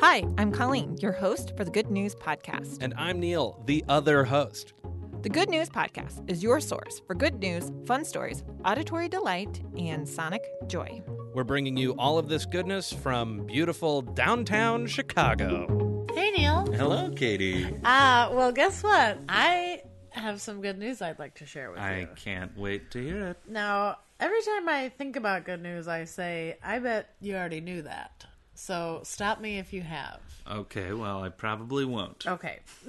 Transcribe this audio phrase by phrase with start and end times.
[0.00, 2.78] Hi, I'm Colleen, your host for the Good News Podcast.
[2.82, 4.74] And I'm Neil, the other host.
[5.22, 10.08] The Good News Podcast is your source for good news, fun stories, auditory delight, and
[10.08, 11.02] sonic joy.
[11.34, 16.06] We're bringing you all of this goodness from beautiful downtown Chicago.
[16.14, 16.64] Hey, Neil.
[16.72, 17.64] Hello, Katie.
[17.82, 19.18] Uh, well, guess what?
[19.28, 22.02] I have some good news I'd like to share with I you.
[22.04, 23.38] I can't wait to hear it.
[23.48, 27.82] Now, every time I think about good news, I say, I bet you already knew
[27.82, 28.26] that.
[28.58, 30.18] So stop me if you have.
[30.50, 32.26] Okay, well, I probably won't.
[32.26, 32.58] Okay.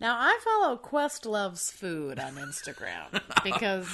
[0.00, 3.88] now, I follow Quest Loves Food on Instagram because,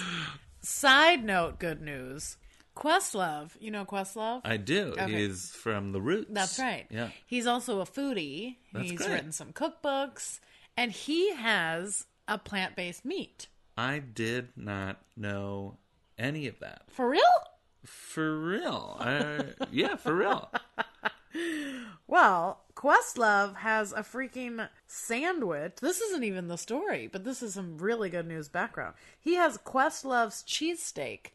[0.61, 2.37] side note, good news.
[2.77, 4.43] Questlove, you know Questlove?
[4.45, 4.95] I do.
[4.99, 5.27] Okay.
[5.27, 6.29] He's from the Roots.
[6.31, 6.87] That's right.
[6.91, 7.09] Yeah.
[7.27, 8.57] He's also a foodie.
[8.75, 9.11] That's He's great.
[9.13, 10.41] written some cookbooks,
[10.77, 13.47] and he has a plant based meat.
[13.79, 15.79] I did not know
[16.19, 16.83] any of that.
[16.91, 17.23] For real?
[17.85, 18.97] For real.
[19.01, 20.51] I, yeah, for real.
[22.07, 25.77] Well, Questlove has a freaking sandwich.
[25.81, 28.95] This isn't even the story, but this is some really good news background.
[29.21, 31.27] He has Questlove's cheesesteak,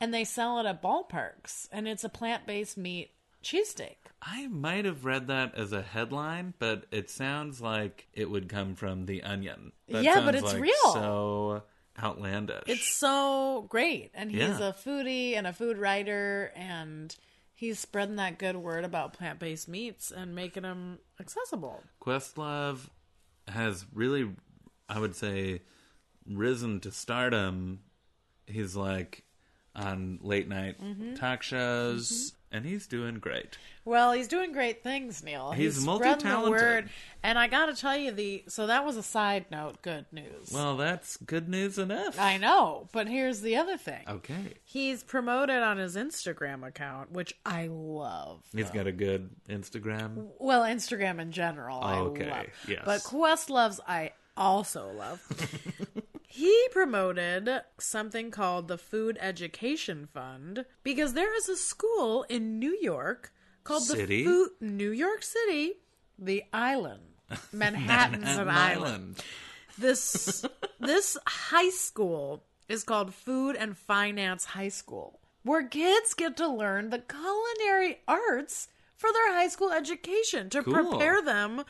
[0.00, 3.12] and they sell it at ballparks, and it's a plant based meat
[3.44, 3.96] cheesesteak.
[4.20, 8.74] I might have read that as a headline, but it sounds like it would come
[8.74, 9.70] from The Onion.
[9.88, 10.92] That Yeah, but it's like real.
[10.92, 11.62] So
[12.02, 12.64] outlandish.
[12.66, 14.10] It's so great.
[14.14, 14.68] And he's Yeah.
[14.68, 17.14] a foodie and a food writer, and
[17.54, 21.82] he's spreading that good word about plant based meats and making them accessible.
[22.00, 22.88] Questlove
[23.48, 24.30] has really,
[24.88, 25.62] I would say,
[26.26, 27.80] risen to stardom.
[28.46, 29.24] He's like
[29.76, 31.14] on late night Mm-hmm.
[31.14, 33.58] talk shows, and he's doing great.
[33.84, 35.52] Well, he's doing great things, Neil.
[35.52, 36.50] He's the multi-talented.
[36.50, 36.90] word.
[37.22, 39.82] And I got to tell you, the so that was a side note.
[39.82, 40.50] Good news.
[40.52, 42.18] Well, that's good news enough.
[42.18, 44.02] I know, but here's the other thing.
[44.08, 44.54] okay.
[44.64, 48.40] He's promoted on his Instagram account, which I love.
[48.52, 50.28] He's got a good Instagram.
[50.38, 52.46] Well, Instagram in general, I Okay, love.
[52.66, 52.82] yes.
[52.84, 55.20] But Questlove's, I also love.
[56.36, 57.48] he promoted
[57.78, 63.32] something called the Food Education Fund because there is a school in New York
[63.64, 64.22] called City?
[64.22, 65.74] the Food New York City,
[66.18, 67.02] the Island,
[67.52, 69.16] Manhattan's an island.
[69.78, 70.44] This
[70.80, 76.90] this high school is called Food and Finance High School, where kids get to learn
[76.90, 80.72] the culinary arts for their high school education to Cool.
[80.74, 81.64] prepare them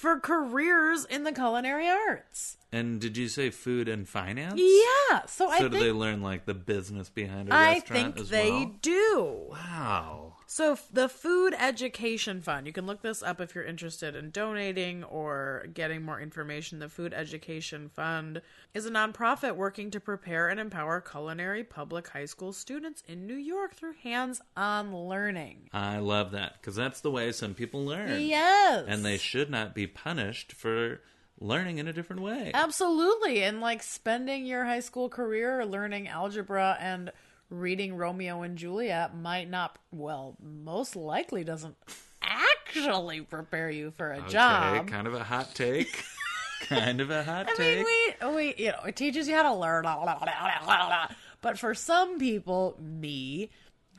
[0.00, 2.56] for careers in the culinary arts.
[2.72, 4.58] And did you say food and finance?
[4.58, 8.02] Yeah, so, So I do they learn like the business behind a I restaurant I
[8.04, 8.74] think as they well?
[8.80, 9.36] do.
[9.50, 10.29] Wow.
[10.52, 15.04] So the Food Education Fund, you can look this up if you're interested in donating
[15.04, 16.80] or getting more information.
[16.80, 18.42] The Food Education Fund
[18.74, 23.36] is a nonprofit working to prepare and empower culinary public high school students in New
[23.36, 25.68] York through hands-on learning.
[25.72, 28.20] I love that because that's the way some people learn.
[28.20, 28.86] Yes.
[28.88, 31.00] And they should not be punished for
[31.38, 32.50] learning in a different way.
[32.52, 33.44] Absolutely.
[33.44, 37.12] And like spending your high school career learning algebra and
[37.50, 41.76] reading Romeo and Juliet might not, well, most likely doesn't
[42.22, 44.86] actually prepare you for a Okay, job.
[44.88, 46.04] kind of a hot take.
[46.68, 47.76] kind of a hot I take.
[47.78, 47.86] mean,
[48.34, 49.82] we, we, you know, it teaches you how to learn.
[49.82, 50.18] blah, blah,
[50.64, 51.06] blah.
[51.42, 53.50] But for some people, me,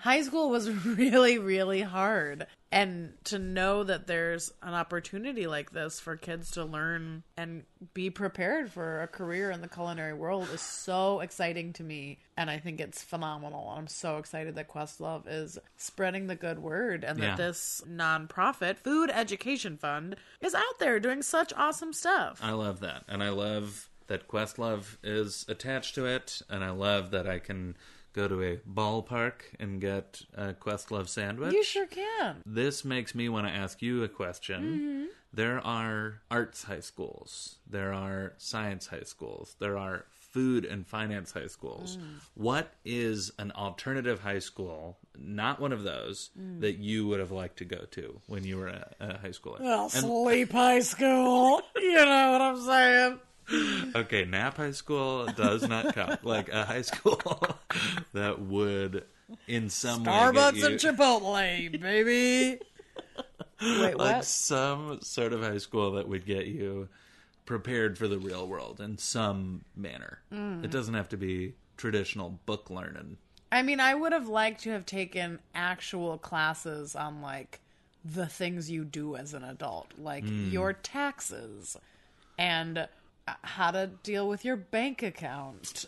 [0.01, 2.47] high school was really, really hard.
[2.73, 7.63] And to know that there's an opportunity like this for kids to learn and
[7.94, 12.19] be prepared for a career in the culinary world is so exciting to me.
[12.38, 13.73] And I think it's phenomenal.
[13.75, 17.35] I'm so excited that Questlove is spreading the good word and Yeah.
[17.35, 22.39] that this nonprofit food education fund is out there doing such awesome stuff.
[22.41, 23.03] I love that.
[23.09, 26.41] And I love that Questlove is attached to it.
[26.50, 27.75] And I love that I can
[28.13, 31.53] go to a ballpark and get a Questlove sandwich.
[31.53, 32.38] You sure can.
[32.45, 34.63] This makes me want to ask you a question.
[34.63, 35.05] Mm-hmm.
[35.33, 41.31] There are arts high schools, there are science high schools, there are food and finance
[41.31, 41.95] high schools.
[41.97, 42.03] Mm.
[42.35, 46.59] What is an alternative high school, not one of those, Mm.
[46.62, 49.62] that you would have liked to go to when you were a, a high schooler?
[49.62, 51.62] Well, And- sleep high school.
[51.81, 53.19] You know what I'm saying?
[53.95, 56.24] Okay, Nap High School does not count.
[56.24, 57.21] like a high school
[58.13, 59.06] that would,
[59.48, 62.59] in some way, Starbucks and Chipotle, baby.
[63.62, 64.25] Wait, like what?
[64.25, 66.89] some sort of high school that would get you
[67.45, 70.19] prepared for the real world in some manner.
[70.33, 70.63] Mm.
[70.63, 73.18] It doesn't have to be traditional book learning.
[73.51, 77.59] I mean, I would have liked to have taken actual classes on like
[78.03, 81.77] the things you do as an adult, like your taxes
[82.38, 82.88] and
[83.27, 85.85] how to deal with your bank account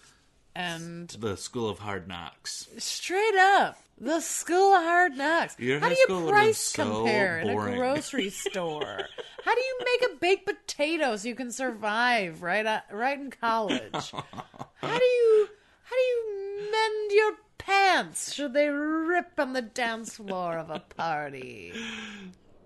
[0.56, 2.68] and The School of Hard Knocks.
[2.78, 5.56] straight up the school of hard knocks.
[5.60, 9.08] Your How do you price so compare in a grocery store?
[9.46, 13.30] How do you make a baked potato so you can survive right at, right in
[13.30, 13.92] college?
[13.94, 15.48] How do you
[15.84, 20.80] how do you mend your pants should they rip on the dance floor of a
[20.80, 21.74] party?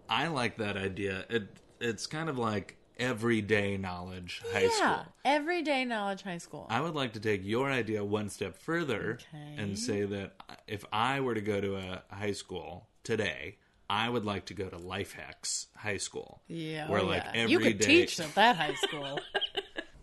[0.10, 1.26] I like that idea.
[1.30, 1.50] It
[1.80, 5.06] it's kind of like everyday knowledge high yeah, school.
[5.26, 6.68] everyday knowledge high school.
[6.70, 9.56] I would like to take your idea one step further Okay.
[9.58, 10.34] and say that
[10.68, 13.58] if I were to go to a high school today,
[13.90, 16.42] I would like to go to Life Hacks High School.
[16.48, 17.32] yeah, where oh, like yeah.
[17.42, 19.20] every you could day- teach at that high school.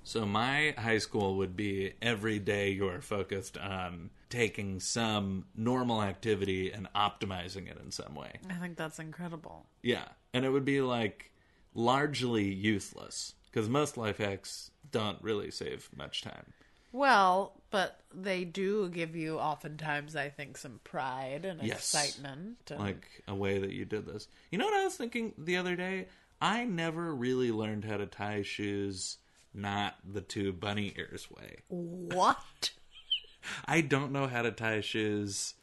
[0.07, 6.71] So my high school would be every day you're focused on taking some normal activity
[6.73, 8.33] and optimizing it in some way.
[8.51, 9.65] I think that's incredible.
[9.83, 10.05] Yeah,
[10.35, 11.31] and it would be like
[11.75, 16.53] largely useless because most life hacks don't really save much time.
[16.93, 21.79] Well, but they do give you oftentimes, I think, some pride and Yes.
[21.79, 22.71] excitement.
[22.71, 24.29] And Like a way that you did this.
[24.53, 26.07] You know what I was thinking the other day?
[26.41, 29.19] I never really learned how to tie shoes
[29.53, 31.59] not the two bunny ears way.
[31.69, 32.71] what?
[33.67, 35.55] I don't know how to tie shoes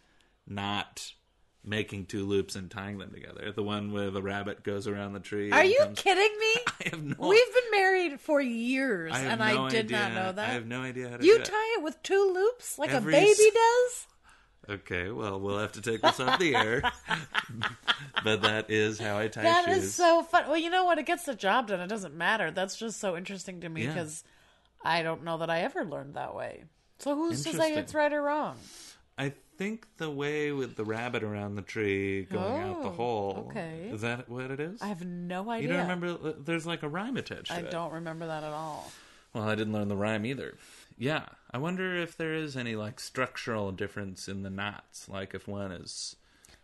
[0.47, 1.13] not
[1.63, 3.51] making two loops and tying them together.
[3.51, 5.51] The one where the rabbit goes around the tree.
[5.51, 6.53] Are you comes- kidding me?
[6.67, 9.97] I have no We've been married for years, I and no I did idea.
[9.99, 10.49] not know that.
[10.49, 11.45] I have no idea how to you do it.
[11.45, 14.07] tie it with two loops like Every a baby does?
[14.69, 16.81] Okay, well, we'll have to take this off the air.
[18.23, 19.83] but that is how I tie That shoes.
[19.85, 20.47] is so fun.
[20.47, 20.97] Well, you know what?
[20.99, 21.79] It gets the job done.
[21.79, 22.51] It doesn't matter.
[22.51, 23.89] That's just so interesting to me Yeah.
[23.93, 24.23] because
[24.83, 26.63] I don't know that I ever learned that way.
[26.99, 28.55] So who's to say it's right or wrong?
[29.17, 33.45] I think the way with the rabbit around the tree going out the Oh, hole.
[33.51, 33.89] okay.
[33.93, 34.81] Is that what it is?
[34.81, 35.67] I have no idea.
[35.69, 36.07] you don't remember?
[36.29, 37.69] uh, There's like a rhyme attached to I it.
[37.69, 38.91] don't remember that at all.
[39.35, 40.57] Well, I didn't learn the rhyme either.
[40.97, 45.07] Yeah, I wonder if there is any like structural difference in the knots.
[45.07, 46.15] Like if one is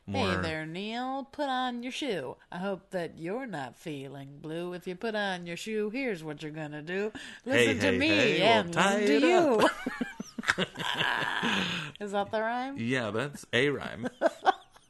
[0.08, 0.32] more.
[0.32, 1.28] Hey there, Neil.
[1.32, 2.36] Put on your shoe.
[2.52, 4.74] I hope that you're not feeling blue.
[4.74, 7.12] If you put on your shoe, here's what you're gonna do.
[7.46, 9.38] Listen to hey, me hey, we'll and tie listen to it you.
[9.66, 9.72] up.
[12.00, 12.76] Is that the rhyme?
[12.78, 14.08] Yeah, that's a rhyme.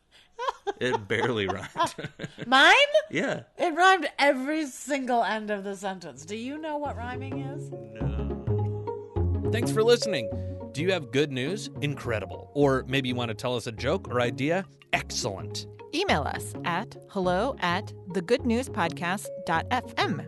[0.80, 1.70] it barely rhymed.
[2.48, 2.74] Mine?
[3.10, 3.44] yeah.
[3.58, 6.26] It rhymed every single end of the sentence.
[6.26, 7.72] Do you know what rhyming is?
[7.72, 9.50] No.
[9.52, 10.30] Thanks for listening.
[10.74, 11.70] Do you have good news?
[11.82, 12.52] Incredible.
[12.54, 14.66] Or maybe you want to tell us a joke or idea?
[14.94, 15.66] Excellent.
[15.94, 20.28] Email us at hello at thegoodnewspodcast.fm.